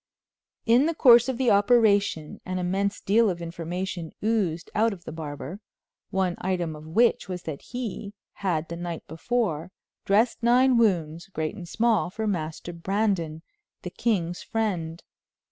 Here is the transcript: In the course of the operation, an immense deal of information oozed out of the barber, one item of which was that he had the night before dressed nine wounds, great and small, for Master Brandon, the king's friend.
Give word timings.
In 0.65 0.87
the 0.87 0.95
course 0.95 1.29
of 1.29 1.37
the 1.37 1.51
operation, 1.51 2.41
an 2.43 2.57
immense 2.57 2.99
deal 3.01 3.29
of 3.29 3.39
information 3.39 4.13
oozed 4.23 4.71
out 4.73 4.93
of 4.93 5.03
the 5.03 5.11
barber, 5.11 5.59
one 6.09 6.37
item 6.39 6.75
of 6.75 6.87
which 6.87 7.29
was 7.29 7.43
that 7.43 7.61
he 7.61 8.15
had 8.33 8.67
the 8.67 8.75
night 8.77 9.05
before 9.07 9.71
dressed 10.05 10.41
nine 10.41 10.75
wounds, 10.75 11.27
great 11.27 11.53
and 11.53 11.69
small, 11.69 12.09
for 12.09 12.25
Master 12.25 12.73
Brandon, 12.73 13.43
the 13.83 13.91
king's 13.91 14.41
friend. 14.41 15.03